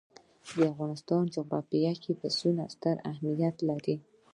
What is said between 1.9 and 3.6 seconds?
کې پسه ستر اهمیت